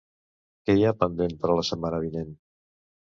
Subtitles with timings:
[0.69, 2.33] Què hi ha pendent per a la setmana vinent?